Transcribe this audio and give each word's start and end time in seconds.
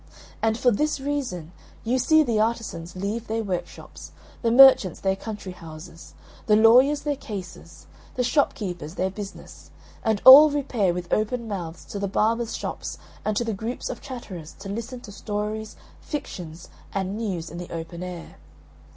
And, 0.41 0.57
for 0.57 0.71
this 0.71 0.99
reason, 0.99 1.51
you 1.83 1.99
see 1.99 2.23
the 2.23 2.39
artisans 2.39 2.95
leave 2.95 3.27
their 3.27 3.43
workshops, 3.43 4.11
the 4.41 4.49
merchants 4.49 4.99
their 4.99 5.15
country 5.15 5.51
houses, 5.51 6.15
the 6.47 6.55
lawyers 6.55 7.01
their 7.03 7.15
cases, 7.15 7.85
the 8.15 8.23
shopkeepers 8.23 8.95
their 8.95 9.11
business, 9.11 9.69
and 10.03 10.19
all 10.25 10.49
repair 10.49 10.91
with 10.91 11.13
open 11.13 11.47
mouths 11.47 11.85
to 11.85 11.99
the 11.99 12.07
barbers' 12.07 12.57
shops 12.57 12.97
and 13.23 13.37
to 13.37 13.43
the 13.43 13.53
groups 13.53 13.89
of 13.89 14.01
chatterers, 14.01 14.53
to 14.57 14.69
listen 14.69 15.01
to 15.01 15.11
stories, 15.11 15.75
fictions, 15.99 16.69
and 16.95 17.15
news 17.15 17.51
in 17.51 17.59
the 17.59 17.71
open 17.71 18.01
air. 18.01 18.37